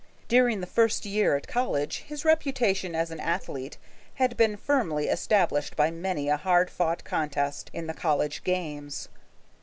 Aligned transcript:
During 0.27 0.61
the 0.61 0.65
first 0.65 1.05
year 1.05 1.35
at 1.37 1.47
college 1.47 1.97
his 2.07 2.25
reputation 2.25 2.95
as 2.95 3.11
an 3.11 3.19
athlete 3.19 3.77
had 4.15 4.35
been 4.35 4.57
firmly 4.57 5.05
established 5.07 5.75
by 5.75 5.91
many 5.91 6.27
a 6.27 6.37
hard 6.37 6.71
fought 6.71 7.03
contest 7.03 7.69
in 7.71 7.85
the 7.85 7.93
college 7.93 8.43
games. 8.43 9.09